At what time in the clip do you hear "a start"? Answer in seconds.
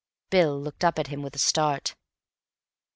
1.35-1.93